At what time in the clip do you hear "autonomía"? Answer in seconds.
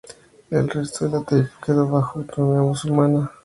2.21-2.61